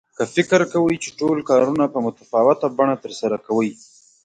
[0.17, 3.69] که فکر کوئ چې ټول کارونه په متفاوته بڼه ترسره کوئ.